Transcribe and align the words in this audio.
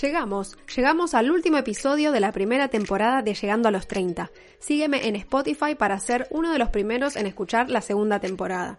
Llegamos, 0.00 0.56
llegamos 0.74 1.12
al 1.12 1.30
último 1.30 1.58
episodio 1.58 2.12
de 2.12 2.20
la 2.20 2.32
primera 2.32 2.68
temporada 2.68 3.20
de 3.20 3.34
Llegando 3.34 3.68
a 3.68 3.70
los 3.70 3.86
30. 3.86 4.30
Sígueme 4.58 5.06
en 5.06 5.16
Spotify 5.16 5.74
para 5.74 6.00
ser 6.00 6.26
uno 6.30 6.50
de 6.50 6.58
los 6.58 6.70
primeros 6.70 7.14
en 7.14 7.26
escuchar 7.26 7.68
la 7.68 7.82
segunda 7.82 8.18
temporada. 8.18 8.78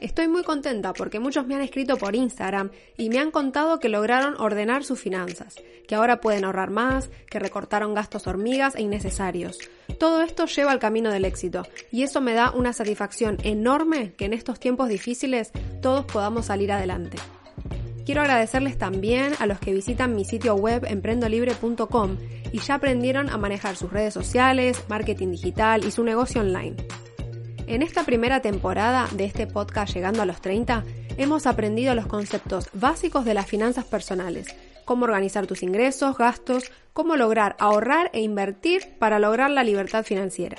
Estoy 0.00 0.28
muy 0.28 0.44
contenta 0.44 0.92
porque 0.92 1.18
muchos 1.18 1.46
me 1.46 1.56
han 1.56 1.62
escrito 1.62 1.96
por 1.96 2.14
Instagram 2.14 2.70
y 2.96 3.08
me 3.08 3.18
han 3.18 3.32
contado 3.32 3.80
que 3.80 3.88
lograron 3.88 4.40
ordenar 4.40 4.84
sus 4.84 5.00
finanzas, 5.00 5.56
que 5.88 5.94
ahora 5.94 6.20
pueden 6.20 6.44
ahorrar 6.44 6.70
más, 6.70 7.10
que 7.28 7.38
recortaron 7.38 7.94
gastos 7.94 8.26
hormigas 8.26 8.76
e 8.76 8.82
innecesarios. 8.82 9.58
Todo 9.98 10.22
esto 10.22 10.46
lleva 10.46 10.70
al 10.70 10.78
camino 10.78 11.10
del 11.10 11.24
éxito 11.24 11.66
y 11.90 12.02
eso 12.02 12.20
me 12.20 12.34
da 12.34 12.52
una 12.52 12.72
satisfacción 12.72 13.38
enorme 13.42 14.12
que 14.16 14.26
en 14.26 14.32
estos 14.32 14.60
tiempos 14.60 14.88
difíciles 14.88 15.50
todos 15.82 16.04
podamos 16.04 16.46
salir 16.46 16.70
adelante. 16.70 17.16
Quiero 18.06 18.20
agradecerles 18.20 18.78
también 18.78 19.32
a 19.40 19.46
los 19.46 19.58
que 19.58 19.74
visitan 19.74 20.14
mi 20.14 20.24
sitio 20.24 20.54
web 20.54 20.86
emprendolibre.com 20.88 22.16
y 22.52 22.60
ya 22.60 22.76
aprendieron 22.76 23.28
a 23.30 23.36
manejar 23.36 23.74
sus 23.74 23.92
redes 23.92 24.14
sociales, 24.14 24.84
marketing 24.88 25.32
digital 25.32 25.84
y 25.84 25.90
su 25.90 26.04
negocio 26.04 26.40
online. 26.40 26.76
En 27.66 27.82
esta 27.82 28.04
primera 28.04 28.40
temporada 28.42 29.08
de 29.10 29.24
este 29.24 29.48
podcast 29.48 29.92
Llegando 29.92 30.22
a 30.22 30.24
los 30.24 30.40
30, 30.40 30.84
hemos 31.18 31.48
aprendido 31.48 31.96
los 31.96 32.06
conceptos 32.06 32.68
básicos 32.72 33.24
de 33.24 33.34
las 33.34 33.46
finanzas 33.46 33.84
personales, 33.84 34.54
cómo 34.84 35.04
organizar 35.04 35.48
tus 35.48 35.64
ingresos, 35.64 36.16
gastos, 36.16 36.70
cómo 36.92 37.16
lograr 37.16 37.56
ahorrar 37.58 38.10
e 38.12 38.20
invertir 38.20 38.82
para 39.00 39.18
lograr 39.18 39.50
la 39.50 39.64
libertad 39.64 40.04
financiera. 40.04 40.58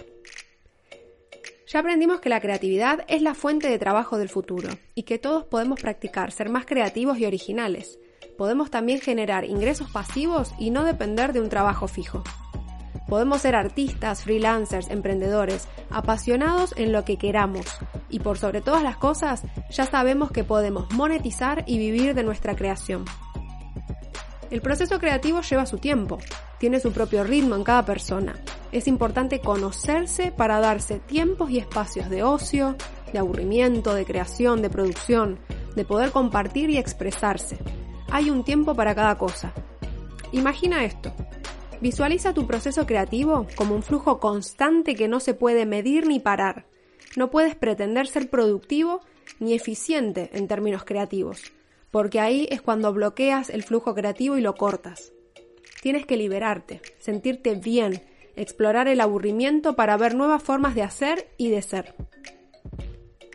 Ya 1.67 1.81
aprendimos 1.81 2.21
que 2.21 2.29
la 2.29 2.39
creatividad 2.39 3.03
es 3.09 3.21
la 3.21 3.33
fuente 3.33 3.67
de 3.67 3.77
trabajo 3.77 4.17
del 4.17 4.29
futuro 4.29 4.69
y 4.95 5.03
que 5.03 5.19
todos 5.19 5.43
podemos 5.43 5.81
practicar 5.81 6.31
ser 6.31 6.47
más 6.47 6.65
creativos 6.65 7.19
y 7.19 7.25
originales. 7.25 7.99
Podemos 8.37 8.71
también 8.71 9.01
generar 9.01 9.43
ingresos 9.43 9.91
pasivos 9.91 10.53
y 10.57 10.69
no 10.69 10.85
depender 10.85 11.33
de 11.33 11.41
un 11.41 11.49
trabajo 11.49 11.89
fijo. 11.89 12.23
Podemos 13.09 13.41
ser 13.41 13.57
artistas, 13.57 14.23
freelancers, 14.23 14.89
emprendedores, 14.89 15.67
apasionados 15.89 16.73
en 16.77 16.93
lo 16.93 17.03
que 17.03 17.17
queramos. 17.17 17.65
Y 18.09 18.19
por 18.19 18.37
sobre 18.37 18.61
todas 18.61 18.81
las 18.83 18.95
cosas, 18.95 19.43
ya 19.69 19.85
sabemos 19.85 20.31
que 20.31 20.45
podemos 20.45 20.89
monetizar 20.93 21.65
y 21.67 21.77
vivir 21.79 22.15
de 22.15 22.23
nuestra 22.23 22.55
creación. 22.55 23.03
El 24.49 24.61
proceso 24.61 24.99
creativo 24.99 25.41
lleva 25.41 25.65
su 25.65 25.79
tiempo, 25.79 26.17
tiene 26.59 26.79
su 26.79 26.93
propio 26.93 27.25
ritmo 27.25 27.55
en 27.55 27.65
cada 27.65 27.85
persona. 27.85 28.35
Es 28.71 28.87
importante 28.87 29.39
conocerse 29.39 30.31
para 30.31 30.59
darse 30.59 30.99
tiempos 30.99 31.49
y 31.49 31.57
espacios 31.57 32.09
de 32.09 32.23
ocio, 32.23 32.75
de 33.13 33.19
aburrimiento, 33.19 33.93
de 33.93 34.05
creación, 34.05 34.61
de 34.61 34.69
producción, 34.69 35.39
de 35.75 35.85
poder 35.85 36.11
compartir 36.11 36.69
y 36.69 36.77
expresarse. 36.77 37.57
Hay 38.09 38.29
un 38.29 38.43
tiempo 38.43 38.75
para 38.75 38.95
cada 38.95 39.17
cosa. 39.17 39.53
Imagina 40.31 40.83
esto. 40.83 41.13
Visualiza 41.79 42.33
tu 42.33 42.47
proceso 42.47 42.85
creativo 42.85 43.47
como 43.55 43.75
un 43.75 43.83
flujo 43.83 44.19
constante 44.19 44.95
que 44.95 45.07
no 45.07 45.19
se 45.19 45.33
puede 45.33 45.65
medir 45.65 46.07
ni 46.07 46.19
parar. 46.19 46.65
No 47.15 47.29
puedes 47.29 47.55
pretender 47.55 48.07
ser 48.07 48.29
productivo 48.29 49.01
ni 49.39 49.53
eficiente 49.53 50.29
en 50.33 50.47
términos 50.47 50.83
creativos, 50.83 51.53
porque 51.91 52.19
ahí 52.19 52.47
es 52.49 52.61
cuando 52.61 52.91
bloqueas 52.93 53.49
el 53.49 53.63
flujo 53.63 53.93
creativo 53.93 54.37
y 54.37 54.41
lo 54.41 54.55
cortas. 54.55 55.13
Tienes 55.81 56.05
que 56.05 56.17
liberarte, 56.17 56.81
sentirte 56.97 57.55
bien, 57.55 58.01
explorar 58.37 58.87
el 58.87 59.01
aburrimiento 59.01 59.75
para 59.75 59.97
ver 59.97 60.15
nuevas 60.15 60.41
formas 60.41 60.75
de 60.75 60.83
hacer 60.83 61.27
y 61.37 61.49
de 61.49 61.61
ser. 61.61 61.95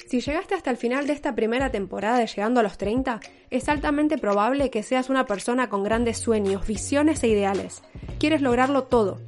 Si 0.07 0.21
llegaste 0.21 0.55
hasta 0.55 0.71
el 0.71 0.77
final 0.77 1.07
de 1.07 1.15
esta 1.15 1.35
primera 1.35 1.71
temporada 1.71 2.19
de 2.19 2.27
Llegando 2.27 2.61
a 2.61 2.63
los 2.63 2.79
30, 2.79 3.21
es 3.51 3.69
altamente 3.69 4.19
probable 4.19 4.71
que 4.71 4.83
seas 4.83 5.11
una 5.11 5.27
persona 5.27 5.69
con 5.69 5.83
grandes 5.83 6.19
sueños, 6.19 6.67
visiones 6.67 7.23
e 7.23 7.29
ideales. 7.29 7.83
Quieres 8.19 8.43
lograrlo 8.43 8.85
todo. 8.85 9.21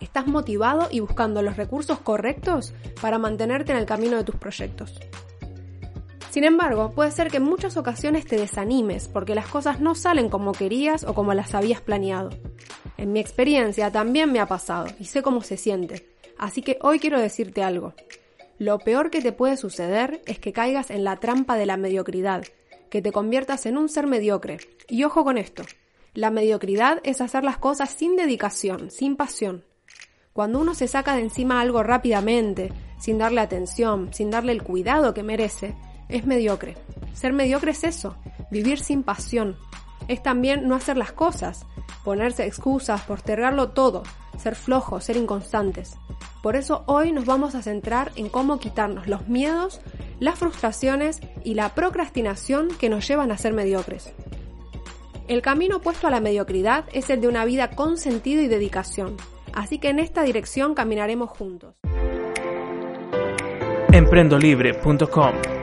Estás 0.00 0.26
motivado 0.26 0.88
y 0.90 1.00
buscando 1.00 1.42
los 1.42 1.56
recursos 1.56 1.98
correctos 1.98 2.72
para 3.00 3.18
mantenerte 3.18 3.72
en 3.72 3.78
el 3.78 3.86
camino 3.86 4.16
de 4.16 4.24
tus 4.24 4.36
proyectos. 4.36 5.00
Sin 6.30 6.44
embargo, 6.44 6.92
puede 6.92 7.10
ser 7.10 7.30
que 7.30 7.36
en 7.36 7.44
muchas 7.44 7.76
ocasiones 7.76 8.24
te 8.26 8.36
desanimes 8.36 9.08
porque 9.08 9.34
las 9.34 9.48
cosas 9.48 9.80
no 9.80 9.94
salen 9.94 10.28
como 10.28 10.52
querías 10.52 11.04
o 11.04 11.14
como 11.14 11.34
las 11.34 11.54
habías 11.54 11.80
planeado. 11.80 12.30
En 12.96 13.12
mi 13.12 13.20
experiencia 13.20 13.90
también 13.90 14.32
me 14.32 14.40
ha 14.40 14.46
pasado 14.46 14.86
y 14.98 15.04
sé 15.06 15.22
cómo 15.22 15.42
se 15.42 15.56
siente, 15.56 16.06
así 16.38 16.62
que 16.62 16.78
hoy 16.80 16.98
quiero 16.98 17.20
decirte 17.20 17.62
algo. 17.62 17.94
Lo 18.58 18.78
peor 18.78 19.10
que 19.10 19.20
te 19.20 19.32
puede 19.32 19.56
suceder 19.56 20.22
es 20.26 20.38
que 20.38 20.52
caigas 20.52 20.90
en 20.90 21.02
la 21.02 21.16
trampa 21.16 21.56
de 21.56 21.66
la 21.66 21.76
mediocridad, 21.76 22.44
que 22.88 23.02
te 23.02 23.10
conviertas 23.10 23.66
en 23.66 23.76
un 23.76 23.88
ser 23.88 24.06
mediocre. 24.06 24.58
Y 24.88 25.02
ojo 25.02 25.24
con 25.24 25.38
esto, 25.38 25.64
la 26.14 26.30
mediocridad 26.30 27.00
es 27.02 27.20
hacer 27.20 27.42
las 27.42 27.58
cosas 27.58 27.90
sin 27.90 28.14
dedicación, 28.14 28.92
sin 28.92 29.16
pasión. 29.16 29.64
Cuando 30.32 30.60
uno 30.60 30.74
se 30.74 30.86
saca 30.86 31.16
de 31.16 31.22
encima 31.22 31.60
algo 31.60 31.82
rápidamente, 31.82 32.72
sin 32.98 33.18
darle 33.18 33.40
atención, 33.40 34.14
sin 34.14 34.30
darle 34.30 34.52
el 34.52 34.62
cuidado 34.62 35.12
que 35.14 35.24
merece, 35.24 35.74
es 36.08 36.24
mediocre. 36.26 36.76
Ser 37.14 37.32
mediocre 37.32 37.72
es 37.72 37.82
eso, 37.82 38.16
vivir 38.50 38.78
sin 38.78 39.02
pasión. 39.02 39.56
Es 40.08 40.22
también 40.22 40.68
no 40.68 40.74
hacer 40.74 40.96
las 40.96 41.12
cosas, 41.12 41.66
ponerse 42.04 42.46
excusas, 42.46 43.02
postergarlo 43.02 43.70
todo, 43.70 44.02
ser 44.38 44.54
flojos, 44.54 45.04
ser 45.04 45.16
inconstantes. 45.16 45.96
Por 46.42 46.56
eso 46.56 46.84
hoy 46.86 47.12
nos 47.12 47.24
vamos 47.24 47.54
a 47.54 47.62
centrar 47.62 48.12
en 48.16 48.28
cómo 48.28 48.58
quitarnos 48.58 49.06
los 49.06 49.28
miedos, 49.28 49.80
las 50.20 50.38
frustraciones 50.38 51.20
y 51.42 51.54
la 51.54 51.70
procrastinación 51.70 52.68
que 52.68 52.90
nos 52.90 53.08
llevan 53.08 53.32
a 53.32 53.38
ser 53.38 53.52
mediocres. 53.52 54.12
El 55.26 55.40
camino 55.40 55.76
opuesto 55.76 56.06
a 56.06 56.10
la 56.10 56.20
mediocridad 56.20 56.84
es 56.92 57.08
el 57.08 57.22
de 57.22 57.28
una 57.28 57.46
vida 57.46 57.70
con 57.70 57.96
sentido 57.96 58.42
y 58.42 58.48
dedicación, 58.48 59.16
así 59.54 59.78
que 59.78 59.88
en 59.88 59.98
esta 59.98 60.22
dirección 60.22 60.74
caminaremos 60.74 61.30
juntos. 61.30 61.74
Emprendolibre.com 63.90 65.53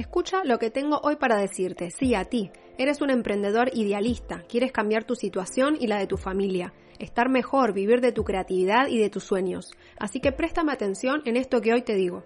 Escucha 0.00 0.44
lo 0.44 0.58
que 0.58 0.70
tengo 0.70 0.98
hoy 1.02 1.16
para 1.16 1.36
decirte. 1.36 1.90
Sí, 1.90 2.14
a 2.14 2.24
ti. 2.24 2.50
Eres 2.78 3.02
un 3.02 3.10
emprendedor 3.10 3.68
idealista. 3.74 4.44
Quieres 4.48 4.72
cambiar 4.72 5.04
tu 5.04 5.14
situación 5.14 5.76
y 5.78 5.88
la 5.88 5.98
de 5.98 6.06
tu 6.06 6.16
familia. 6.16 6.72
Estar 6.98 7.28
mejor, 7.28 7.74
vivir 7.74 8.00
de 8.00 8.10
tu 8.10 8.24
creatividad 8.24 8.86
y 8.88 8.96
de 8.96 9.10
tus 9.10 9.24
sueños. 9.24 9.70
Así 9.98 10.20
que 10.20 10.32
préstame 10.32 10.72
atención 10.72 11.20
en 11.26 11.36
esto 11.36 11.60
que 11.60 11.74
hoy 11.74 11.82
te 11.82 11.96
digo. 11.96 12.24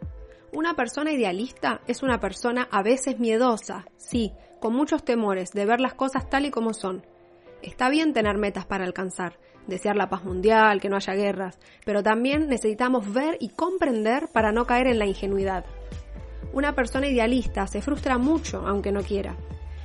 Una 0.53 0.75
persona 0.75 1.11
idealista 1.11 1.81
es 1.89 2.05
una 2.05 2.21
persona 2.21 2.69
a 2.71 2.85
veces 2.85 3.19
miedosa, 3.19 3.87
sí, 3.97 4.31
con 4.61 4.73
muchos 4.73 5.05
temores 5.05 5.51
de 5.51 5.67
ver 5.67 5.81
las 5.81 5.95
cosas 5.95 6.31
tal 6.31 6.47
y 6.47 6.53
como 6.53 6.75
son. 6.75 7.05
Está 7.61 7.91
bien 7.91 8.13
tener 8.13 8.39
metas 8.39 8.67
para 8.67 8.85
alcanzar, 8.85 9.41
desear 9.67 9.97
la 9.97 10.09
paz 10.09 10.23
mundial, 10.25 10.81
que 10.81 10.89
no 10.89 10.95
haya 10.95 11.15
guerras, 11.15 11.59
pero 11.85 12.05
también 12.05 12.47
necesitamos 12.47 13.13
ver 13.13 13.37
y 13.41 13.49
comprender 13.49 14.29
para 14.33 14.53
no 14.53 14.65
caer 14.65 14.87
en 14.87 15.01
la 15.01 15.07
ingenuidad. 15.07 15.65
Una 16.55 16.77
persona 16.77 17.09
idealista 17.09 17.67
se 17.67 17.83
frustra 17.83 18.17
mucho 18.17 18.65
aunque 18.65 18.93
no 18.93 19.03
quiera. 19.03 19.35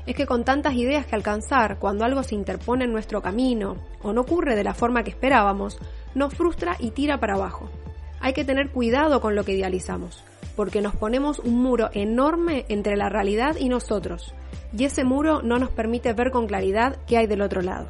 Es 0.05 0.15
que 0.15 0.27
con 0.27 0.45
tantas 0.45 0.75
ideas 0.75 1.07
que 1.07 1.15
alcanzar, 1.15 1.79
cuando 1.79 2.05
algo 2.05 2.21
se 2.21 2.35
interpone 2.35 2.85
en 2.85 2.91
nuestro 2.91 3.23
camino 3.23 3.75
o 4.03 4.13
no 4.13 4.21
ocurre 4.21 4.55
de 4.55 4.63
la 4.63 4.75
forma 4.75 5.03
que 5.03 5.09
esperábamos, 5.09 5.79
nos 6.13 6.31
frustra 6.35 6.75
y 6.77 6.91
tira 6.91 7.19
para 7.19 7.33
abajo. 7.33 7.71
Hay 8.19 8.33
que 8.33 8.45
tener 8.45 8.69
cuidado 8.69 9.19
con 9.19 9.33
lo 9.33 9.43
que 9.43 9.53
idealizamos, 9.53 10.23
porque 10.55 10.81
nos 10.81 10.95
ponemos 10.95 11.39
un 11.39 11.59
muro 11.59 11.89
enorme 11.91 12.65
entre 12.69 12.97
la 12.97 13.09
realidad 13.09 13.55
y 13.59 13.67
nosotros, 13.67 14.35
y 14.71 14.83
ese 14.83 15.03
muro 15.03 15.41
no 15.41 15.57
nos 15.57 15.71
permite 15.71 16.13
ver 16.13 16.29
con 16.29 16.45
claridad 16.45 16.97
qué 17.07 17.17
hay 17.17 17.25
del 17.25 17.41
otro 17.41 17.61
lado. 17.61 17.87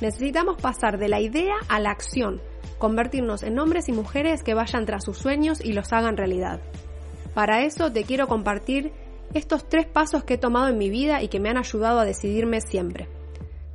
Necesitamos 0.00 0.60
pasar 0.60 0.98
de 0.98 1.08
la 1.08 1.20
idea 1.20 1.54
a 1.68 1.78
la 1.78 1.90
acción, 1.90 2.42
convertirnos 2.78 3.44
en 3.44 3.60
hombres 3.60 3.88
y 3.88 3.92
mujeres 3.92 4.42
que 4.42 4.54
vayan 4.54 4.84
tras 4.84 5.04
sus 5.04 5.16
sueños 5.16 5.60
y 5.64 5.74
los 5.74 5.92
hagan 5.92 6.16
realidad. 6.16 6.60
Para 7.34 7.64
eso 7.64 7.90
te 7.90 8.04
quiero 8.04 8.28
compartir 8.28 8.92
estos 9.34 9.68
tres 9.68 9.86
pasos 9.86 10.24
que 10.24 10.34
he 10.34 10.38
tomado 10.38 10.68
en 10.68 10.78
mi 10.78 10.90
vida 10.90 11.22
y 11.22 11.28
que 11.28 11.40
me 11.40 11.48
han 11.48 11.56
ayudado 11.56 12.00
a 12.00 12.04
decidirme 12.04 12.60
siempre. 12.60 13.08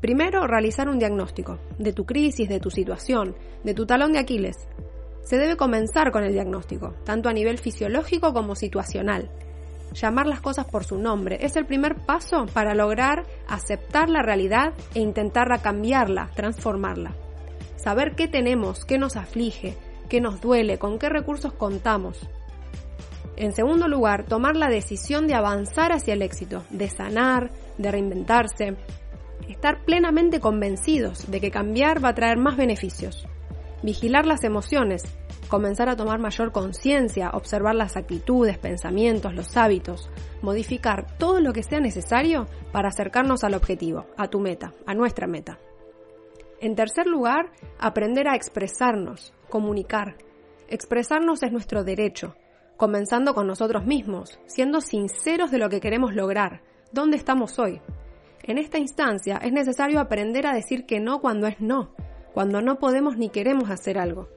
Primero, 0.01 0.45
realizar 0.45 0.89
un 0.89 0.99
diagnóstico 0.99 1.57
de 1.79 1.91
tu 1.91 2.05
crisis, 2.05 2.47
de 2.47 2.59
tu 2.59 2.69
situación, 2.69 3.35
de 3.63 3.73
tu 3.73 3.87
talón 3.87 4.13
de 4.13 4.19
Aquiles. 4.19 4.67
Se 5.21 5.37
debe 5.37 5.57
comenzar 5.57 6.11
con 6.11 6.23
el 6.23 6.33
diagnóstico, 6.33 6.93
tanto 7.03 7.29
a 7.29 7.33
nivel 7.33 7.57
fisiológico 7.57 8.31
como 8.31 8.55
situacional. 8.55 9.31
Llamar 9.93 10.27
las 10.27 10.41
cosas 10.41 10.65
por 10.65 10.83
su 10.83 10.99
nombre 10.99 11.39
es 11.41 11.55
el 11.55 11.65
primer 11.65 11.95
paso 11.95 12.45
para 12.53 12.75
lograr 12.75 13.25
aceptar 13.47 14.09
la 14.09 14.21
realidad 14.21 14.73
e 14.93 14.99
intentar 14.99 15.47
cambiarla, 15.61 16.29
transformarla. 16.35 17.15
Saber 17.75 18.15
qué 18.15 18.27
tenemos, 18.27 18.85
qué 18.85 18.99
nos 18.99 19.15
aflige, 19.15 19.75
qué 20.09 20.21
nos 20.21 20.41
duele, 20.41 20.77
con 20.77 20.99
qué 20.99 21.09
recursos 21.09 21.53
contamos. 21.53 22.29
En 23.37 23.51
segundo 23.53 23.87
lugar, 23.87 24.25
tomar 24.25 24.55
la 24.55 24.67
decisión 24.67 25.27
de 25.27 25.35
avanzar 25.35 25.91
hacia 25.91 26.15
el 26.15 26.23
éxito, 26.23 26.63
de 26.71 26.89
sanar, 26.89 27.51
de 27.77 27.91
reinventarse, 27.91 28.75
estar 29.47 29.85
plenamente 29.85 30.39
convencidos 30.39 31.29
de 31.29 31.39
que 31.39 31.51
cambiar 31.51 32.03
va 32.03 32.09
a 32.09 32.15
traer 32.15 32.37
más 32.37 32.57
beneficios. 32.57 33.27
Vigilar 33.83 34.25
las 34.25 34.43
emociones, 34.43 35.03
comenzar 35.49 35.87
a 35.87 35.95
tomar 35.95 36.17
mayor 36.17 36.51
conciencia, 36.51 37.29
observar 37.29 37.75
las 37.75 37.95
actitudes, 37.95 38.57
pensamientos, 38.57 39.35
los 39.35 39.55
hábitos, 39.55 40.09
modificar 40.41 41.15
todo 41.19 41.39
lo 41.39 41.53
que 41.53 41.61
sea 41.61 41.79
necesario 41.79 42.47
para 42.71 42.89
acercarnos 42.89 43.43
al 43.43 43.53
objetivo, 43.53 44.07
a 44.17 44.29
tu 44.29 44.39
meta, 44.39 44.73
a 44.87 44.95
nuestra 44.95 45.27
meta. 45.27 45.59
En 46.59 46.75
tercer 46.75 47.05
lugar, 47.05 47.51
aprender 47.77 48.27
a 48.27 48.35
expresarnos, 48.35 49.31
comunicar. 49.47 50.15
Expresarnos 50.69 51.43
es 51.43 51.51
nuestro 51.51 51.83
derecho, 51.83 52.35
comenzando 52.77 53.33
con 53.33 53.47
nosotros 53.47 53.85
mismos, 53.85 54.39
siendo 54.45 54.81
sinceros 54.81 55.51
de 55.51 55.57
lo 55.57 55.69
que 55.69 55.81
queremos 55.81 56.13
lograr, 56.13 56.61
dónde 56.91 57.17
estamos 57.17 57.59
hoy. 57.59 57.81
En 58.43 58.57
esta 58.57 58.77
instancia 58.77 59.37
es 59.37 59.51
necesario 59.51 59.99
aprender 59.99 60.47
a 60.47 60.53
decir 60.53 60.85
que 60.85 60.99
no 60.99 61.19
cuando 61.19 61.47
es 61.47 61.59
no, 61.59 61.91
cuando 62.33 62.61
no 62.61 62.79
podemos 62.79 63.17
ni 63.17 63.29
queremos 63.29 63.69
hacer 63.69 63.97
algo. 63.97 64.29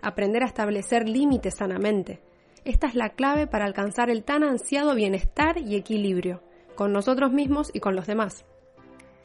Aprender 0.00 0.44
a 0.44 0.46
establecer 0.46 1.08
límites 1.08 1.56
sanamente. 1.56 2.22
Esta 2.64 2.86
es 2.86 2.94
la 2.94 3.10
clave 3.10 3.46
para 3.46 3.64
alcanzar 3.64 4.10
el 4.10 4.24
tan 4.24 4.44
ansiado 4.44 4.94
bienestar 4.94 5.58
y 5.58 5.74
equilibrio, 5.74 6.42
con 6.76 6.92
nosotros 6.92 7.32
mismos 7.32 7.70
y 7.74 7.80
con 7.80 7.96
los 7.96 8.06
demás. 8.06 8.44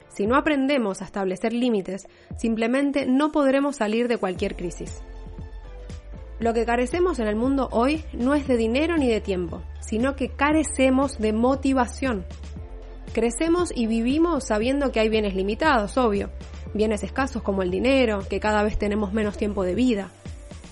Si 0.08 0.28
no 0.28 0.36
aprendemos 0.36 1.02
a 1.02 1.06
establecer 1.06 1.54
límites, 1.54 2.08
simplemente 2.38 3.06
no 3.06 3.32
podremos 3.32 3.78
salir 3.78 4.08
de 4.08 4.18
cualquier 4.18 4.56
crisis. 4.56 5.04
Lo 6.44 6.54
que 6.54 6.66
carecemos 6.66 7.20
en 7.20 7.30
el 7.30 7.38
mundo 7.38 7.70
hoy 7.72 8.04
no 8.12 8.34
es 8.34 8.50
de 8.50 8.58
dinero 8.58 8.98
ni 8.98 9.08
de 9.08 9.22
tiempo, 9.22 9.62
sino 9.80 10.18
que 10.18 10.28
carecemos 10.28 11.18
de 11.18 11.32
motivación. 11.32 12.26
Crecemos 13.14 13.72
y 13.74 13.88
vivimos 13.88 14.44
sabiendo 14.44 14.92
que 14.92 15.00
hay 15.00 15.08
bienes 15.08 15.36
limitados, 15.36 15.98
obvio, 15.98 16.32
bienes 16.74 17.02
escasos 17.02 17.44
como 17.44 17.62
el 17.62 17.72
dinero, 17.72 18.28
que 18.30 18.42
cada 18.42 18.62
vez 18.62 18.78
tenemos 18.78 19.14
menos 19.14 19.38
tiempo 19.38 19.64
de 19.64 19.74
vida. 19.74 20.10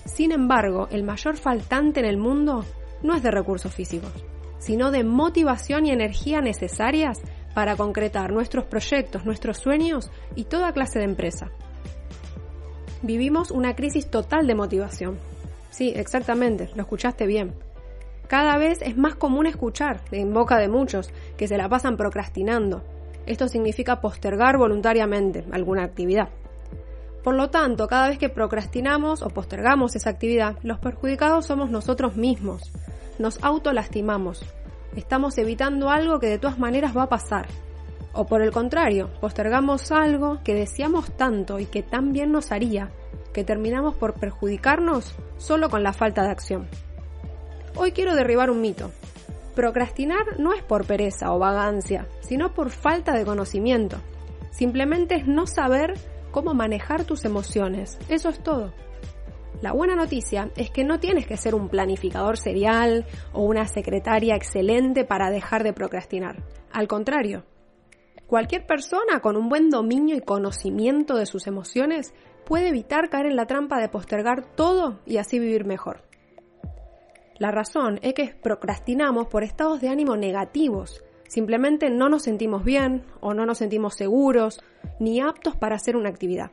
Sin 0.04 0.30
embargo, 0.32 0.88
el 0.90 1.04
mayor 1.04 1.38
faltante 1.38 2.00
en 2.00 2.06
el 2.06 2.18
mundo 2.18 2.66
no 3.02 3.14
es 3.14 3.22
de 3.22 3.30
recursos 3.30 3.74
físicos, 3.74 4.12
sino 4.58 4.90
de 4.90 5.04
motivación 5.04 5.86
y 5.86 5.90
energía 5.90 6.42
necesarias 6.42 7.18
para 7.54 7.76
concretar 7.76 8.30
nuestros 8.30 8.66
proyectos, 8.66 9.24
nuestros 9.24 9.56
sueños 9.56 10.10
y 10.34 10.44
toda 10.44 10.74
clase 10.74 10.98
de 10.98 11.06
empresa. 11.06 11.50
Vivimos 13.00 13.50
una 13.50 13.74
crisis 13.74 14.10
total 14.10 14.46
de 14.46 14.54
motivación. 14.54 15.32
Sí, 15.72 15.92
exactamente, 15.96 16.70
lo 16.76 16.82
escuchaste 16.82 17.26
bien 17.26 17.52
cada 18.32 18.56
vez 18.56 18.80
es 18.80 18.96
más 18.96 19.14
común 19.16 19.44
escuchar, 19.44 20.00
en 20.10 20.32
boca 20.32 20.56
de 20.56 20.66
muchos, 20.66 21.10
que 21.36 21.46
se 21.46 21.58
la 21.58 21.68
pasan 21.68 21.98
procrastinando. 21.98 22.82
Esto 23.26 23.46
significa 23.46 24.00
postergar 24.00 24.56
voluntariamente 24.56 25.44
alguna 25.52 25.84
actividad. 25.84 26.30
Por 27.22 27.34
lo 27.34 27.50
tanto, 27.50 27.86
cada 27.88 28.08
vez 28.08 28.16
que 28.16 28.30
procrastinamos 28.30 29.20
o 29.20 29.28
postergamos 29.28 29.96
esa 29.96 30.08
actividad, 30.08 30.56
los 30.62 30.78
perjudicados 30.78 31.44
somos 31.44 31.68
nosotros 31.68 32.16
mismos. 32.16 32.72
Nos 33.18 33.38
autolastimamos. 33.44 34.42
Estamos 34.96 35.36
evitando 35.36 35.90
algo 35.90 36.18
que 36.18 36.28
de 36.28 36.38
todas 36.38 36.58
maneras 36.58 36.96
va 36.96 37.02
a 37.02 37.10
pasar. 37.10 37.48
O 38.14 38.24
por 38.24 38.40
el 38.40 38.50
contrario, 38.50 39.10
postergamos 39.20 39.92
algo 39.92 40.38
que 40.42 40.54
deseamos 40.54 41.14
tanto 41.18 41.58
y 41.58 41.66
que 41.66 41.82
tan 41.82 42.14
bien 42.14 42.32
nos 42.32 42.50
haría, 42.50 42.88
que 43.32 43.44
terminamos 43.44 43.94
por 43.94 44.14
perjudicarnos 44.14 45.14
solo 45.36 45.70
con 45.70 45.82
la 45.82 45.92
falta 45.92 46.22
de 46.22 46.30
acción. 46.30 46.68
Hoy 47.74 47.92
quiero 47.92 48.14
derribar 48.14 48.50
un 48.50 48.60
mito. 48.60 48.90
Procrastinar 49.54 50.38
no 50.38 50.52
es 50.52 50.62
por 50.62 50.86
pereza 50.86 51.32
o 51.32 51.38
vagancia, 51.38 52.06
sino 52.20 52.54
por 52.54 52.70
falta 52.70 53.12
de 53.12 53.24
conocimiento. 53.24 53.98
Simplemente 54.50 55.14
es 55.14 55.26
no 55.26 55.46
saber 55.46 55.94
cómo 56.30 56.54
manejar 56.54 57.04
tus 57.04 57.24
emociones. 57.24 57.98
Eso 58.08 58.28
es 58.28 58.42
todo. 58.42 58.72
La 59.62 59.72
buena 59.72 59.94
noticia 59.94 60.50
es 60.56 60.70
que 60.70 60.82
no 60.82 60.98
tienes 60.98 61.26
que 61.26 61.36
ser 61.36 61.54
un 61.54 61.68
planificador 61.68 62.36
serial 62.36 63.06
o 63.32 63.42
una 63.42 63.68
secretaria 63.68 64.34
excelente 64.34 65.04
para 65.04 65.30
dejar 65.30 65.62
de 65.62 65.72
procrastinar. 65.72 66.42
Al 66.72 66.88
contrario, 66.88 67.44
cualquier 68.26 68.66
persona 68.66 69.20
con 69.20 69.36
un 69.36 69.48
buen 69.48 69.70
dominio 69.70 70.16
y 70.16 70.20
conocimiento 70.20 71.16
de 71.16 71.26
sus 71.26 71.46
emociones 71.46 72.12
puede 72.44 72.68
evitar 72.68 73.08
caer 73.08 73.26
en 73.26 73.36
la 73.36 73.46
trampa 73.46 73.80
de 73.80 73.88
postergar 73.88 74.44
todo 74.54 74.98
y 75.06 75.18
así 75.18 75.38
vivir 75.38 75.64
mejor. 75.64 76.02
La 77.38 77.50
razón 77.50 77.98
es 78.02 78.14
que 78.14 78.34
procrastinamos 78.40 79.26
por 79.26 79.42
estados 79.42 79.80
de 79.80 79.88
ánimo 79.88 80.16
negativos. 80.16 81.02
Simplemente 81.26 81.90
no 81.90 82.08
nos 82.08 82.22
sentimos 82.22 82.64
bien 82.64 83.04
o 83.20 83.34
no 83.34 83.46
nos 83.46 83.58
sentimos 83.58 83.94
seguros 83.94 84.62
ni 85.00 85.20
aptos 85.20 85.56
para 85.56 85.76
hacer 85.76 85.96
una 85.96 86.10
actividad, 86.10 86.50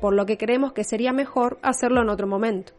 por 0.00 0.14
lo 0.14 0.26
que 0.26 0.38
creemos 0.38 0.72
que 0.72 0.84
sería 0.84 1.12
mejor 1.12 1.58
hacerlo 1.62 2.02
en 2.02 2.08
otro 2.08 2.26
momento. 2.26 2.72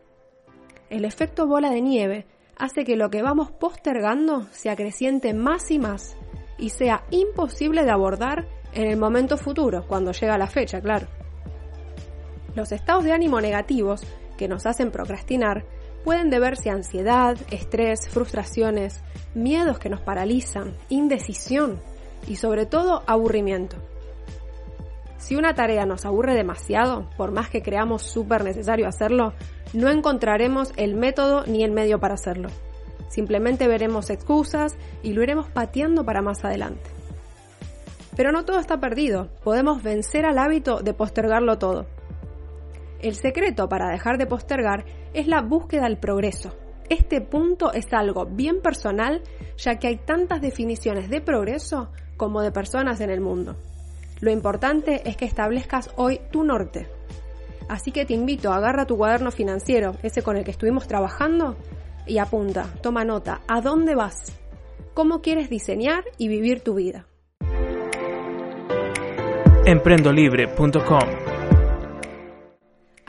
El 0.89 1.05
efecto 1.05 1.47
bola 1.47 1.69
de 1.69 1.81
nieve 1.81 2.25
hace 2.57 2.83
que 2.83 2.95
lo 2.95 3.09
que 3.09 3.21
vamos 3.21 3.51
postergando 3.51 4.47
se 4.51 4.69
acreciente 4.69 5.33
más 5.33 5.71
y 5.71 5.79
más 5.79 6.17
y 6.57 6.69
sea 6.69 7.03
imposible 7.11 7.83
de 7.83 7.91
abordar 7.91 8.47
en 8.73 8.87
el 8.87 8.97
momento 8.97 9.37
futuro, 9.37 9.85
cuando 9.87 10.11
llega 10.11 10.37
la 10.37 10.47
fecha, 10.47 10.81
claro. 10.81 11.07
Los 12.55 12.71
estados 12.71 13.03
de 13.03 13.11
ánimo 13.11 13.41
negativos 13.41 14.01
que 14.37 14.47
nos 14.47 14.65
hacen 14.65 14.91
procrastinar 14.91 15.65
pueden 16.03 16.29
deberse 16.29 16.69
a 16.69 16.73
ansiedad, 16.73 17.37
estrés, 17.49 18.09
frustraciones, 18.09 19.01
miedos 19.33 19.79
que 19.79 19.89
nos 19.89 20.01
paralizan, 20.01 20.75
indecisión 20.89 21.79
y 22.27 22.35
sobre 22.35 22.65
todo 22.65 23.03
aburrimiento. 23.07 23.77
Si 25.17 25.35
una 25.35 25.55
tarea 25.55 25.85
nos 25.85 26.05
aburre 26.05 26.35
demasiado, 26.35 27.09
por 27.15 27.31
más 27.31 27.49
que 27.49 27.61
creamos 27.61 28.03
súper 28.03 28.43
necesario 28.43 28.87
hacerlo, 28.87 29.33
no 29.71 29.89
encontraremos 29.89 30.73
el 30.75 30.95
método 30.95 31.45
ni 31.45 31.63
el 31.63 31.71
medio 31.71 31.99
para 31.99 32.15
hacerlo. 32.15 32.49
Simplemente 33.07 33.67
veremos 33.67 34.09
excusas 34.09 34.75
y 35.01 35.13
lo 35.13 35.23
iremos 35.23 35.47
pateando 35.49 36.03
para 36.03 36.21
más 36.21 36.43
adelante. 36.43 36.89
Pero 38.15 38.31
no 38.31 38.43
todo 38.43 38.59
está 38.59 38.79
perdido, 38.79 39.29
podemos 39.43 39.81
vencer 39.81 40.25
al 40.25 40.37
hábito 40.37 40.81
de 40.81 40.93
postergarlo 40.93 41.57
todo. 41.57 41.85
El 43.03 43.15
secreto 43.15 43.67
para 43.67 43.89
dejar 43.89 44.17
de 44.17 44.25
postergar 44.25 44.85
es 45.13 45.27
la 45.27 45.41
búsqueda 45.41 45.83
del 45.83 45.97
progreso. 45.97 46.55
Este 46.89 47.19
punto 47.19 47.73
es 47.73 47.91
algo 47.91 48.25
bien 48.25 48.61
personal, 48.61 49.21
ya 49.57 49.77
que 49.77 49.87
hay 49.87 49.97
tantas 49.97 50.41
definiciones 50.41 51.09
de 51.09 51.19
progreso 51.19 51.91
como 52.15 52.41
de 52.41 52.53
personas 52.53 53.01
en 53.01 53.09
el 53.09 53.19
mundo. 53.19 53.57
Lo 54.21 54.31
importante 54.31 55.01
es 55.07 55.17
que 55.17 55.25
establezcas 55.25 55.91
hoy 55.97 56.21
tu 56.31 56.45
norte. 56.45 56.87
Así 57.67 57.91
que 57.91 58.05
te 58.05 58.13
invito, 58.13 58.53
agarra 58.53 58.85
tu 58.85 58.95
cuaderno 58.95 59.31
financiero, 59.31 59.97
ese 60.01 60.21
con 60.21 60.37
el 60.37 60.45
que 60.45 60.51
estuvimos 60.51 60.87
trabajando, 60.87 61.57
y 62.07 62.19
apunta, 62.19 62.67
toma 62.81 63.03
nota, 63.03 63.41
¿a 63.49 63.59
dónde 63.59 63.95
vas? 63.95 64.31
¿Cómo 64.93 65.21
quieres 65.21 65.49
diseñar 65.49 66.05
y 66.17 66.29
vivir 66.29 66.61
tu 66.61 66.75
vida? 66.75 67.05
Emprendolibre.com 69.65 71.22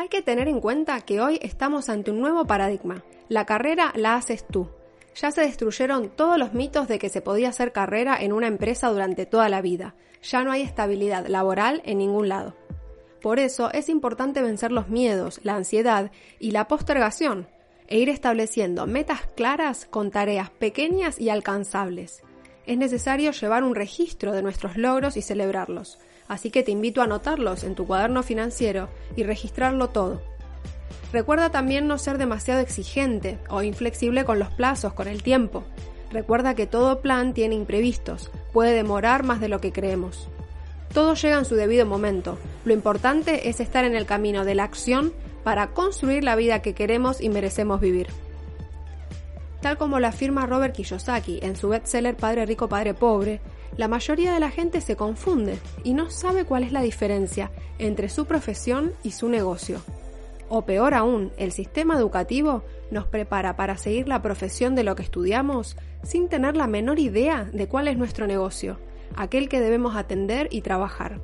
hay 0.05 0.11
que 0.11 0.21
tener 0.21 0.49
en 0.49 0.61
cuenta 0.61 1.01
que 1.01 1.23
hoy 1.23 1.39
estamos 1.41 1.89
ante 1.89 2.11
un 2.11 2.21
nuevo 2.21 2.45
paradigma. 2.45 3.03
La 3.31 3.47
carrera 3.47 3.91
la 3.97 4.17
haces 4.17 4.47
tú. 4.47 4.69
Ya 5.15 5.31
se 5.31 5.41
destruyeron 5.41 6.11
todos 6.11 6.37
los 6.37 6.53
mitos 6.53 6.89
de 6.89 6.99
que 6.99 7.09
se 7.09 7.23
podía 7.23 7.49
hacer 7.49 7.73
carrera 7.73 8.15
en 8.21 8.35
una 8.35 8.47
empresa 8.47 8.91
durante 8.91 9.25
toda 9.25 9.49
la 9.49 9.63
vida. 9.63 9.95
Ya 10.23 10.45
no 10.45 10.53
hay 10.53 10.61
estabilidad 10.61 11.27
laboral 11.27 11.81
en 11.87 11.97
ningún 11.97 12.29
lado. 12.29 12.55
Por 13.23 13.39
eso 13.39 13.73
es 13.73 13.89
importante 13.89 14.43
vencer 14.43 14.73
los 14.73 14.91
miedos, 14.91 15.41
la 15.43 15.55
ansiedad 15.55 16.11
y 16.39 16.51
la 16.51 16.69
postergación 16.69 17.49
e 17.87 17.97
ir 17.97 18.11
estableciendo 18.11 18.87
metas 18.87 19.23
claras 19.35 19.87
con 19.87 20.11
tareas 20.11 20.51
pequeñas 20.51 21.19
y 21.19 21.31
alcanzables. 21.31 22.23
Es 22.67 22.77
necesario 22.77 23.31
llevar 23.31 23.65
un 23.65 23.75
registro 23.75 24.33
de 24.33 24.43
nuestros 24.43 24.77
logros 24.77 25.17
y 25.17 25.23
celebrarlos 25.23 25.99
así 26.29 26.51
que 26.51 26.63
te 26.63 26.71
invito 26.71 27.01
a 27.01 27.05
anotarlos 27.05 27.65
en 27.65 27.75
tu 27.75 27.87
cuaderno 27.87 28.23
financiero 28.23 28.89
y 29.17 29.23
registrarlo 29.25 29.91
todo. 29.91 30.23
Recuerda 31.13 31.51
también 31.51 31.87
no 31.87 31.97
ser 31.99 32.19
demasiado 32.19 32.61
exigente 32.61 33.39
o 33.49 33.63
inflexible 33.63 34.25
con 34.25 34.39
los 34.39 34.51
plazos, 34.51 34.95
con 34.95 35.07
el 35.07 35.23
tiempo. 35.23 35.65
Recuerda 36.11 36.55
que 36.55 36.67
todo 36.67 37.01
plan 37.01 37.35
tiene 37.35 37.55
imprevistos, 37.55 38.31
puede 38.53 38.73
demorar 38.73 39.25
más 39.25 39.41
de 39.41 39.49
lo 39.49 39.61
que 39.61 39.73
creemos. 39.73 40.29
Todo 40.93 41.15
llega 41.15 41.39
en 41.39 41.45
su 41.45 41.57
debido 41.57 41.87
momento. 41.87 42.39
Lo 42.65 42.73
importante 42.73 43.49
es 43.49 43.61
estar 43.61 43.85
en 43.85 43.97
el 43.97 44.07
camino 44.07 44.45
de 44.45 44.55
la 44.55 44.65
acción 44.65 45.13
para 45.43 45.69
construir 45.69 46.25
la 46.25 46.37
vida 46.37 46.63
que 46.63 46.75
queremos 46.75 47.21
y 47.21 47.29
merecemos 47.29 47.81
vivir. 47.81 48.07
Tal 49.61 49.77
como 49.77 49.99
lo 49.99 50.07
afirma 50.07 50.47
Robert 50.47 50.75
Kiyosaki 50.75 51.41
en 51.43 51.57
su 51.57 51.69
bestseller 51.69 52.17
Padre 52.17 52.45
Rico, 52.47 52.69
Padre 52.69 52.95
Pobre, 52.95 53.41
la 53.77 53.89
mayoría 53.89 54.33
de 54.33 54.41
la 54.41 54.51
gente 54.51 54.81
se 54.81 54.97
confunde 54.97 55.59
y 55.83 55.95
no 55.95 56.11
sabe 56.11 56.45
cuál 56.45 56.63
es 56.63 56.73
la 56.73 56.83
diferencia 56.83 57.51
entre 57.79 58.09
su 58.09 58.27
profesión 58.27 58.93
y 59.03 59.11
su 59.11 59.29
negocio. 59.29 59.81
O 60.49 60.63
peor 60.63 60.95
aún, 60.95 61.33
el 61.37 61.53
sistema 61.53 61.97
educativo 61.97 62.63
nos 62.91 63.07
prepara 63.07 63.57
para 63.57 63.77
seguir 63.77 64.07
la 64.07 64.23
profesión 64.23 64.75
de 64.75 64.85
lo 64.85 64.95
que 64.95 65.03
estudiamos 65.03 65.77
sin 66.03 66.29
tener 66.29 66.57
la 66.57 66.67
menor 66.67 66.99
idea 66.99 67.49
de 67.53 67.67
cuál 67.67 67.89
es 67.89 67.97
nuestro 67.97 68.27
negocio, 68.27 68.79
aquel 69.17 69.49
que 69.49 69.61
debemos 69.61 69.97
atender 69.97 70.49
y 70.51 70.61
trabajar. 70.61 71.19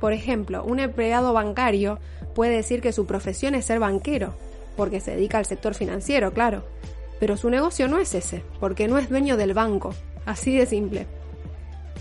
Por 0.00 0.12
ejemplo, 0.12 0.64
un 0.64 0.80
empleado 0.80 1.32
bancario 1.32 1.98
puede 2.34 2.56
decir 2.56 2.82
que 2.82 2.92
su 2.92 3.06
profesión 3.06 3.54
es 3.54 3.66
ser 3.66 3.78
banquero, 3.78 4.34
porque 4.76 5.00
se 5.00 5.12
dedica 5.12 5.38
al 5.38 5.46
sector 5.46 5.74
financiero, 5.74 6.32
claro. 6.32 6.64
Pero 7.20 7.36
su 7.36 7.48
negocio 7.48 7.86
no 7.86 7.98
es 7.98 8.14
ese, 8.14 8.42
porque 8.58 8.88
no 8.88 8.98
es 8.98 9.08
dueño 9.08 9.36
del 9.36 9.54
banco. 9.54 9.94
Así 10.26 10.56
de 10.56 10.66
simple. 10.66 11.06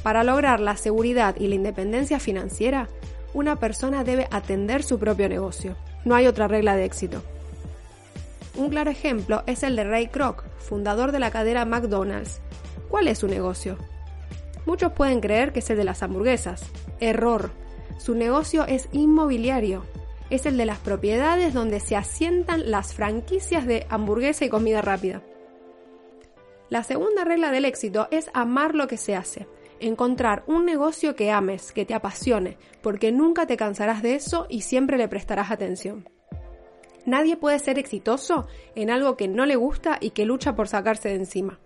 Para 0.04 0.24
lograr 0.24 0.60
la 0.60 0.78
seguridad 0.78 1.36
y 1.38 1.48
la 1.48 1.56
independencia 1.56 2.20
financiera, 2.20 2.88
una 3.34 3.58
persona 3.60 4.04
debe 4.04 4.28
atender 4.32 4.84
su 4.84 5.00
propio 5.00 5.30
negocio. 5.30 5.76
No 6.06 6.16
hay 6.16 6.28
otra 6.28 6.48
regla 6.48 6.76
de 6.76 6.86
éxito. 6.86 7.22
Un 8.56 8.70
claro 8.70 8.92
ejemplo 8.92 9.44
es 9.46 9.64
el 9.64 9.76
de 9.76 9.84
Ray 9.84 10.08
Kroc, 10.08 10.44
fundador 10.58 11.12
de 11.12 11.20
la 11.20 11.32
cadena 11.32 11.66
McDonald's. 11.66 12.42
¿Cuál 12.90 13.08
es 13.08 13.20
su 13.20 13.28
negocio? 13.28 13.78
Muchos 14.66 14.92
pueden 14.92 15.22
creer 15.22 15.54
que 15.54 15.60
es 15.60 15.70
el 15.70 15.78
de 15.78 15.84
las 15.84 16.04
hamburguesas. 16.04 16.64
Error. 17.00 17.52
Su 17.98 18.16
negocio 18.16 18.66
es 18.66 18.90
inmobiliario. 18.92 19.86
Es 20.30 20.46
el 20.46 20.58
de 20.58 20.66
las 20.66 20.80
propiedades 20.80 21.54
donde 21.54 21.80
se 21.80 21.96
asientan 21.96 22.70
las 22.70 22.94
franquicias 22.94 23.66
de 23.66 23.86
hamburguesa 23.90 24.46
y 24.46 24.50
comida 24.50 24.82
rápida. 24.82 25.22
La 26.70 26.84
segunda 26.84 27.24
regla 27.24 27.52
del 27.52 27.66
éxito 27.66 28.08
es 28.12 28.30
amar 28.34 28.76
lo 28.76 28.88
que 28.88 28.98
se 28.98 29.16
hace. 29.16 29.48
Encontrar 29.84 30.44
un 30.46 30.64
negocio 30.64 31.16
que 31.16 31.32
ames, 31.32 31.72
que 31.72 31.86
te 31.86 31.96
apasione, 31.96 32.60
porque 32.84 33.12
nunca 33.12 33.48
te 33.48 33.58
cansarás 33.58 34.04
de 34.04 34.14
eso 34.14 34.46
y 34.48 34.62
siempre 34.62 34.96
le 34.96 35.08
prestarás 35.08 35.50
atención. 35.50 36.08
Nadie 37.08 37.36
puede 37.36 37.58
ser 37.58 37.80
exitoso 37.80 38.48
en 38.76 38.92
algo 38.92 39.18
que 39.18 39.28
no 39.28 39.48
le 39.48 39.56
gusta 39.56 39.98
y 40.00 40.12
que 40.12 40.26
lucha 40.26 40.54
por 40.54 40.68
sacarse 40.68 41.10
de 41.10 41.16
encima. 41.16 41.60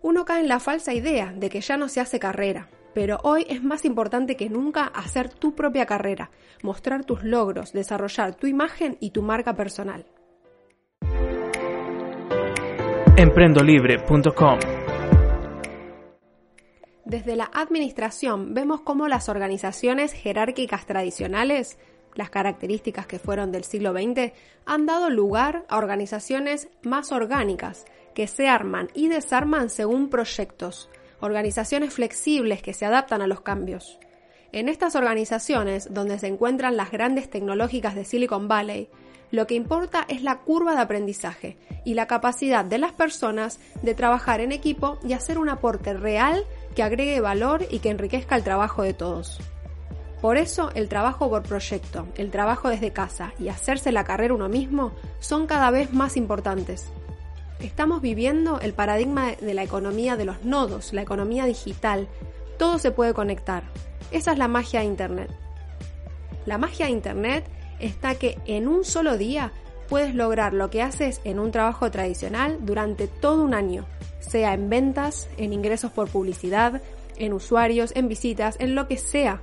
Uno 0.00 0.24
cae 0.24 0.40
en 0.40 0.48
la 0.48 0.60
falsa 0.60 0.94
idea 0.94 1.30
de 1.36 1.50
que 1.50 1.60
ya 1.60 1.76
no 1.76 1.88
se 1.88 2.00
hace 2.00 2.18
carrera, 2.18 2.70
pero 2.94 3.18
hoy 3.22 3.44
es 3.50 3.62
más 3.62 3.84
importante 3.84 4.34
que 4.34 4.48
nunca 4.48 4.84
hacer 4.84 5.28
tu 5.28 5.54
propia 5.54 5.84
carrera, 5.84 6.30
mostrar 6.62 7.04
tus 7.04 7.22
logros, 7.22 7.74
desarrollar 7.74 8.34
tu 8.34 8.46
imagen 8.46 8.96
y 8.98 9.10
tu 9.10 9.20
marca 9.20 9.54
personal. 9.54 10.06
Emprendolibre.com 13.18 14.83
Desde 17.04 17.36
la 17.36 17.50
administración 17.52 18.54
vemos 18.54 18.80
cómo 18.80 19.08
las 19.08 19.28
organizaciones 19.28 20.14
jerárquicas 20.14 20.86
tradicionales, 20.86 21.76
las 22.14 22.30
características 22.30 23.06
que 23.06 23.18
fueron 23.18 23.52
del 23.52 23.64
siglo 23.64 23.92
XX, 23.92 24.32
han 24.64 24.86
dado 24.86 25.10
lugar 25.10 25.66
a 25.68 25.76
organizaciones 25.76 26.68
más 26.82 27.12
orgánicas, 27.12 27.84
que 28.14 28.26
se 28.26 28.48
arman 28.48 28.88
y 28.94 29.08
desarman 29.08 29.68
según 29.68 30.08
proyectos, 30.08 30.88
organizaciones 31.20 31.92
flexibles 31.92 32.62
que 32.62 32.72
se 32.72 32.86
adaptan 32.86 33.20
a 33.20 33.26
los 33.26 33.42
cambios. 33.42 33.98
En 34.52 34.68
estas 34.68 34.94
organizaciones, 34.94 35.92
donde 35.92 36.18
se 36.18 36.28
encuentran 36.28 36.76
las 36.76 36.90
grandes 36.90 37.28
tecnológicas 37.28 37.94
de 37.94 38.04
Silicon 38.04 38.48
Valley, 38.48 38.88
lo 39.30 39.48
que 39.48 39.56
importa 39.56 40.04
es 40.08 40.22
la 40.22 40.38
curva 40.38 40.76
de 40.76 40.82
aprendizaje 40.82 41.56
y 41.84 41.94
la 41.94 42.06
capacidad 42.06 42.64
de 42.64 42.78
las 42.78 42.92
personas 42.92 43.58
de 43.82 43.94
trabajar 43.94 44.40
en 44.40 44.52
equipo 44.52 44.98
y 45.02 45.12
hacer 45.12 45.38
un 45.38 45.48
aporte 45.48 45.92
real 45.92 46.44
que 46.74 46.82
agregue 46.82 47.20
valor 47.20 47.66
y 47.70 47.78
que 47.78 47.90
enriquezca 47.90 48.36
el 48.36 48.44
trabajo 48.44 48.82
de 48.82 48.94
todos. 48.94 49.38
Por 50.20 50.38
eso 50.38 50.70
el 50.74 50.88
trabajo 50.88 51.28
por 51.28 51.42
proyecto, 51.42 52.06
el 52.16 52.30
trabajo 52.30 52.70
desde 52.70 52.92
casa 52.92 53.34
y 53.38 53.48
hacerse 53.48 53.92
la 53.92 54.04
carrera 54.04 54.34
uno 54.34 54.48
mismo 54.48 54.92
son 55.20 55.46
cada 55.46 55.70
vez 55.70 55.92
más 55.92 56.16
importantes. 56.16 56.86
Estamos 57.60 58.00
viviendo 58.00 58.58
el 58.60 58.72
paradigma 58.72 59.32
de 59.32 59.54
la 59.54 59.62
economía 59.62 60.16
de 60.16 60.24
los 60.24 60.44
nodos, 60.44 60.92
la 60.92 61.02
economía 61.02 61.44
digital. 61.44 62.08
Todo 62.58 62.78
se 62.78 62.90
puede 62.90 63.14
conectar. 63.14 63.64
Esa 64.10 64.32
es 64.32 64.38
la 64.38 64.48
magia 64.48 64.80
de 64.80 64.86
Internet. 64.86 65.30
La 66.46 66.58
magia 66.58 66.86
de 66.86 66.92
Internet 66.92 67.44
está 67.78 68.14
que 68.14 68.38
en 68.46 68.68
un 68.68 68.84
solo 68.84 69.16
día 69.16 69.52
puedes 69.88 70.14
lograr 70.14 70.54
lo 70.54 70.70
que 70.70 70.82
haces 70.82 71.20
en 71.24 71.38
un 71.38 71.50
trabajo 71.50 71.90
tradicional 71.90 72.58
durante 72.60 73.06
todo 73.06 73.42
un 73.42 73.54
año, 73.54 73.86
sea 74.20 74.54
en 74.54 74.68
ventas, 74.68 75.28
en 75.36 75.52
ingresos 75.52 75.92
por 75.92 76.08
publicidad, 76.08 76.82
en 77.16 77.32
usuarios, 77.32 77.92
en 77.94 78.08
visitas, 78.08 78.56
en 78.58 78.74
lo 78.74 78.88
que 78.88 78.96
sea. 78.96 79.42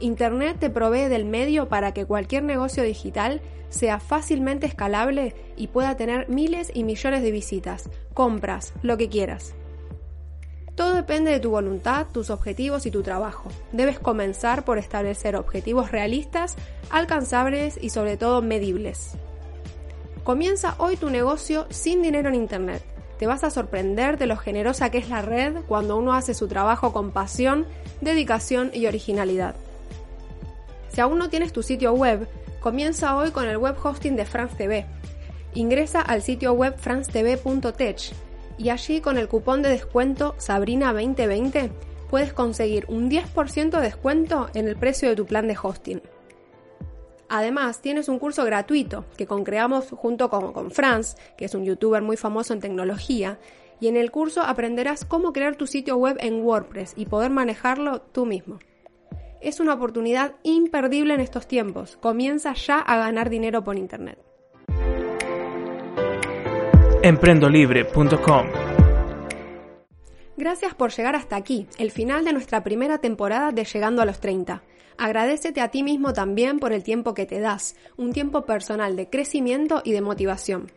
Internet 0.00 0.56
te 0.58 0.70
provee 0.70 1.08
del 1.08 1.24
medio 1.24 1.68
para 1.68 1.92
que 1.92 2.04
cualquier 2.04 2.42
negocio 2.42 2.82
digital 2.82 3.40
sea 3.68 4.00
fácilmente 4.00 4.66
escalable 4.66 5.34
y 5.56 5.68
pueda 5.68 5.96
tener 5.96 6.28
miles 6.28 6.70
y 6.74 6.84
millones 6.84 7.22
de 7.22 7.30
visitas, 7.30 7.90
compras, 8.12 8.72
lo 8.82 8.96
que 8.96 9.08
quieras. 9.08 9.54
Todo 10.74 10.94
depende 10.94 11.30
de 11.30 11.38
tu 11.38 11.50
voluntad, 11.50 12.08
tus 12.12 12.30
objetivos 12.30 12.84
y 12.86 12.90
tu 12.90 13.02
trabajo. 13.02 13.48
Debes 13.70 14.00
comenzar 14.00 14.64
por 14.64 14.78
establecer 14.78 15.36
objetivos 15.36 15.92
realistas, 15.92 16.56
alcanzables 16.90 17.78
y 17.80 17.90
sobre 17.90 18.16
todo 18.16 18.42
medibles. 18.42 19.16
Comienza 20.24 20.74
hoy 20.78 20.96
tu 20.96 21.10
negocio 21.10 21.66
sin 21.70 22.02
dinero 22.02 22.28
en 22.28 22.34
Internet. 22.34 22.82
Te 23.18 23.26
vas 23.26 23.44
a 23.44 23.50
sorprender 23.50 24.18
de 24.18 24.26
lo 24.26 24.36
generosa 24.36 24.90
que 24.90 24.98
es 24.98 25.08
la 25.08 25.22
red 25.22 25.58
cuando 25.68 25.96
uno 25.96 26.14
hace 26.14 26.34
su 26.34 26.48
trabajo 26.48 26.92
con 26.92 27.12
pasión, 27.12 27.66
dedicación 28.00 28.70
y 28.74 28.86
originalidad. 28.86 29.54
Si 30.88 31.00
aún 31.00 31.18
no 31.18 31.28
tienes 31.28 31.52
tu 31.52 31.62
sitio 31.62 31.92
web, 31.92 32.28
Comienza 32.64 33.14
hoy 33.14 33.30
con 33.30 33.46
el 33.46 33.58
web 33.58 33.76
hosting 33.82 34.16
de 34.16 34.24
France 34.24 34.56
TV. 34.56 34.86
Ingresa 35.52 36.00
al 36.00 36.22
sitio 36.22 36.54
web 36.54 36.78
francetv.tech 36.78 38.14
y 38.56 38.70
allí 38.70 39.02
con 39.02 39.18
el 39.18 39.28
cupón 39.28 39.60
de 39.60 39.68
descuento 39.68 40.34
Sabrina2020 40.38 41.70
puedes 42.08 42.32
conseguir 42.32 42.86
un 42.88 43.10
10% 43.10 43.68
de 43.68 43.80
descuento 43.82 44.48
en 44.54 44.66
el 44.66 44.76
precio 44.76 45.10
de 45.10 45.14
tu 45.14 45.26
plan 45.26 45.46
de 45.46 45.58
hosting. 45.62 46.00
Además, 47.36 47.80
tienes 47.80 48.08
un 48.08 48.20
curso 48.20 48.44
gratuito 48.44 49.06
que 49.16 49.26
concreamos 49.26 49.90
junto 49.90 50.30
con, 50.30 50.52
con 50.52 50.70
Franz, 50.70 51.16
que 51.36 51.46
es 51.46 51.54
un 51.56 51.64
youtuber 51.64 52.00
muy 52.00 52.16
famoso 52.16 52.54
en 52.54 52.60
tecnología, 52.60 53.40
y 53.80 53.88
en 53.88 53.96
el 53.96 54.12
curso 54.12 54.42
aprenderás 54.42 55.04
cómo 55.04 55.32
crear 55.32 55.56
tu 55.56 55.66
sitio 55.66 55.96
web 55.96 56.16
en 56.20 56.44
WordPress 56.44 56.92
y 56.96 57.06
poder 57.06 57.32
manejarlo 57.32 58.02
tú 58.02 58.24
mismo 58.24 58.60
es 59.40 59.60
una 59.60 59.74
oportunidad 59.74 60.36
imperdible 60.42 61.12
en 61.12 61.20
estos 61.20 61.46
tiempos. 61.46 61.98
Comienza 61.98 62.54
ya 62.54 62.78
a 62.78 62.96
ganar 62.96 63.28
dinero 63.28 63.62
por 63.62 63.76
Internet. 63.76 64.18
Emprendolibre.com 67.02 68.46
Gracias 70.36 70.74
por 70.74 70.92
llegar 70.92 71.14
hasta 71.14 71.36
aquí, 71.36 71.66
el 71.78 71.90
final 71.90 72.24
de 72.24 72.32
nuestra 72.32 72.64
primera 72.64 72.98
temporada 72.98 73.52
de 73.52 73.64
Llegando 73.64 74.00
a 74.00 74.06
los 74.06 74.18
30. 74.20 74.62
Agradecete 74.96 75.60
a 75.60 75.68
ti 75.68 75.82
mismo 75.82 76.12
también 76.12 76.58
por 76.58 76.72
el 76.72 76.82
tiempo 76.82 77.14
que 77.14 77.26
te 77.26 77.40
das, 77.40 77.76
un 77.96 78.12
tiempo 78.12 78.46
personal 78.46 78.96
de 78.96 79.10
crecimiento 79.10 79.82
y 79.84 79.92
de 79.92 80.00
motivación. 80.00 80.70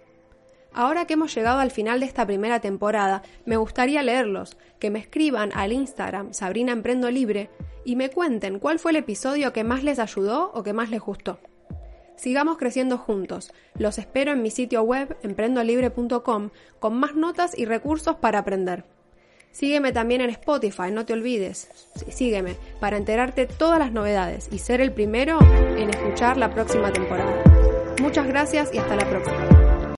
Ahora 0.74 1.06
que 1.06 1.14
hemos 1.14 1.34
llegado 1.34 1.60
al 1.60 1.72
final 1.72 2.00
de 2.00 2.06
esta 2.06 2.26
primera 2.26 2.60
temporada, 2.60 3.24
me 3.46 3.58
gustaría 3.58 4.04
leerlos, 4.04 4.58
que 4.80 4.90
me 4.90 5.00
escriban 5.00 5.52
al 5.54 5.74
Instagram 5.74 6.34
Sabrina 6.34 6.72
Emprendo 6.72 7.10
Libre 7.10 7.50
y 7.84 7.96
me 7.96 8.10
cuenten 8.10 8.60
cuál 8.60 8.80
fue 8.80 8.92
el 8.92 8.98
episodio 8.98 9.54
que 9.54 9.64
más 9.64 9.84
les 9.84 10.00
ayudó 10.00 10.52
o 10.54 10.64
que 10.64 10.74
más 10.74 10.90
les 10.90 11.02
gustó. 11.02 11.40
Sigamos 12.16 12.58
creciendo 12.58 12.98
juntos. 12.98 13.54
Los 13.76 14.00
espero 14.00 14.32
en 14.32 14.42
mi 14.42 14.50
sitio 14.50 14.82
web 14.82 15.18
emprendolibre.com 15.22 16.50
con 16.80 17.00
más 17.00 17.16
notas 17.16 17.58
y 17.58 17.66
recursos 17.66 18.16
para 18.16 18.40
aprender. 18.40 18.84
Sígueme 19.58 19.92
también 19.92 20.22
en 20.22 20.30
Spotify, 20.30 20.92
no 20.92 21.08
te 21.08 21.14
olvides. 21.14 21.68
Sígueme 22.12 22.58
para 22.80 22.96
enterarte 22.96 23.48
todas 23.48 23.80
las 23.80 23.92
novedades 23.92 24.50
y 24.52 24.60
ser 24.60 24.82
el 24.82 24.92
primero 24.92 25.40
en 25.76 25.90
escuchar 25.90 26.38
la 26.38 26.54
próxima 26.54 26.94
temporada. 26.94 27.44
Muchas 28.00 28.28
gracias 28.28 28.70
y 28.72 28.78
hasta 28.78 28.96
la 28.96 29.10
próxima. 29.10 29.57